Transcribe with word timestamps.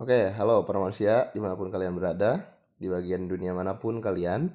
Oke, 0.00 0.32
halo 0.32 0.64
para 0.64 0.80
manusia 0.80 1.28
di 1.36 1.44
mana 1.44 1.60
pun 1.60 1.68
kalian 1.68 1.92
berada, 1.92 2.40
di 2.80 2.88
bagian 2.88 3.28
dunia 3.28 3.52
mana 3.52 3.76
pun 3.76 4.00
kalian. 4.00 4.48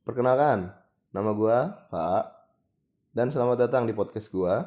Perkenalkan, 0.00 0.72
nama 1.12 1.30
gua 1.36 1.84
Pak, 1.92 2.24
dan 3.12 3.28
selamat 3.28 3.68
datang 3.68 3.84
di 3.84 3.92
podcast 3.92 4.32
gua 4.32 4.64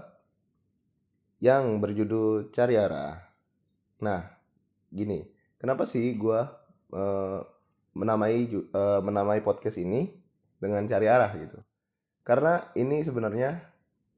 yang 1.41 1.81
berjudul 1.81 2.53
Cari 2.53 2.77
Arah. 2.77 3.17
Nah, 4.05 4.29
gini, 4.93 5.25
kenapa 5.57 5.89
sih 5.89 6.13
gua 6.13 6.53
eh, 6.93 7.41
menamai 7.97 8.45
eh, 8.45 9.01
menamai 9.01 9.41
podcast 9.41 9.81
ini 9.81 10.05
dengan 10.61 10.85
Cari 10.85 11.09
Arah 11.09 11.33
gitu? 11.33 11.57
Karena 12.21 12.61
ini 12.77 13.01
sebenarnya 13.01 13.57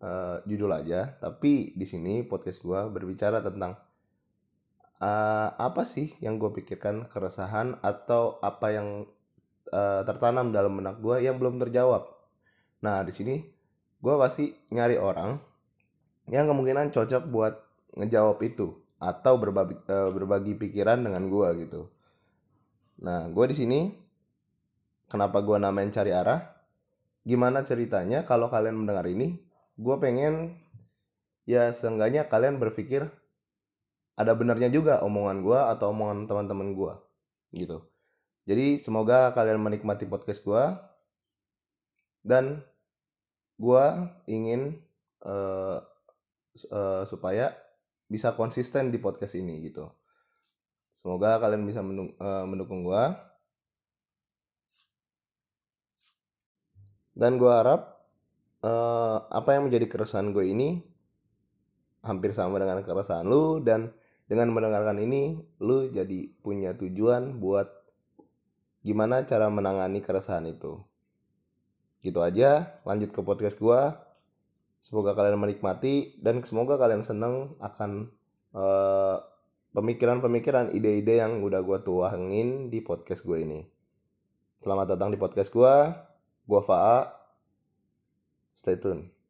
eh, 0.04 0.36
judul 0.52 0.76
aja, 0.76 1.16
tapi 1.16 1.72
di 1.80 1.88
sini 1.88 2.28
podcast 2.28 2.60
gua 2.60 2.92
berbicara 2.92 3.40
tentang 3.40 3.80
eh, 5.02 5.48
apa 5.58 5.82
sih 5.84 6.14
yang 6.22 6.38
gue 6.38 6.54
pikirkan 6.54 7.10
keresahan 7.10 7.82
atau 7.82 8.38
apa 8.46 8.68
yang 8.70 8.88
eh, 9.74 10.02
tertanam 10.06 10.54
dalam 10.54 10.78
benak 10.78 11.02
gue 11.02 11.26
yang 11.26 11.42
belum 11.42 11.58
terjawab. 11.58 12.06
Nah 12.86 13.02
di 13.02 13.12
sini 13.12 13.36
gue 14.02 14.16
pasti 14.18 14.54
nyari 14.70 14.98
orang 15.02 15.42
yang 16.30 16.46
kemungkinan 16.46 16.94
cocok 16.94 17.24
buat 17.28 17.54
ngejawab 17.98 18.40
itu 18.46 18.78
atau 19.02 19.34
berbagi, 19.42 19.76
eh, 19.90 20.10
berbagi 20.14 20.54
pikiran 20.56 21.02
dengan 21.02 21.26
gue 21.28 21.50
gitu. 21.66 21.82
Nah 23.02 23.26
gue 23.34 23.46
di 23.50 23.56
sini 23.58 23.80
kenapa 25.10 25.42
gue 25.42 25.58
namain 25.58 25.90
cari 25.90 26.14
arah? 26.14 26.46
Gimana 27.22 27.62
ceritanya 27.66 28.26
kalau 28.26 28.50
kalian 28.50 28.86
mendengar 28.86 29.06
ini? 29.10 29.38
Gue 29.78 29.98
pengen 29.98 30.58
ya 31.50 31.74
seenggaknya 31.74 32.30
kalian 32.30 32.62
berpikir 32.62 33.10
ada 34.16 34.32
benarnya 34.36 34.70
juga 34.70 35.00
omongan 35.02 35.44
gue 35.44 35.60
atau 35.78 35.92
omongan 35.96 36.28
teman-teman 36.28 36.76
gue 36.76 36.94
gitu. 37.56 37.84
Jadi 38.46 38.82
semoga 38.82 39.32
kalian 39.38 39.62
menikmati 39.62 40.10
podcast 40.10 40.42
gue 40.44 40.64
dan 42.26 42.66
gue 43.62 43.86
ingin 44.28 44.82
eh, 45.26 45.78
eh, 46.70 47.04
supaya 47.06 47.54
bisa 48.12 48.34
konsisten 48.36 48.92
di 48.92 49.00
podcast 49.00 49.38
ini 49.38 49.64
gitu. 49.70 49.88
Semoga 51.02 51.40
kalian 51.42 51.64
bisa 51.66 51.82
eh, 51.82 52.46
mendukung 52.46 52.84
gue 52.84 53.04
dan 57.16 57.38
gue 57.38 57.52
harap 57.52 58.02
eh, 58.66 59.18
apa 59.30 59.50
yang 59.54 59.70
menjadi 59.70 59.86
keresahan 59.86 60.34
gue 60.34 60.46
ini 60.50 60.82
hampir 62.02 62.34
sama 62.34 62.58
dengan 62.58 62.82
keresahan 62.82 63.26
lu 63.26 63.62
dan 63.62 63.94
dengan 64.32 64.56
mendengarkan 64.56 64.96
ini 65.04 65.44
lu 65.60 65.92
jadi 65.92 66.32
punya 66.40 66.72
tujuan 66.80 67.44
buat 67.44 67.68
gimana 68.80 69.28
cara 69.28 69.52
menangani 69.52 70.00
keresahan 70.00 70.48
itu. 70.48 70.80
Gitu 72.00 72.16
aja, 72.24 72.80
lanjut 72.88 73.12
ke 73.12 73.20
podcast 73.20 73.60
gua. 73.60 74.00
Semoga 74.88 75.20
kalian 75.20 75.36
menikmati 75.36 76.16
dan 76.24 76.48
semoga 76.48 76.80
kalian 76.80 77.04
seneng 77.04 77.60
akan 77.60 78.08
eh, 78.56 79.18
pemikiran-pemikiran, 79.76 80.72
ide-ide 80.72 81.20
yang 81.20 81.44
udah 81.44 81.60
gua 81.60 81.84
tuangin 81.84 82.72
di 82.72 82.80
podcast 82.80 83.28
gue 83.28 83.36
ini. 83.36 83.68
Selamat 84.64 84.96
datang 84.96 85.12
di 85.12 85.20
podcast 85.20 85.52
gua. 85.52 86.08
Gua 86.48 86.64
Faa. 86.64 87.12
Stay 88.64 88.80
tune. 88.80 89.21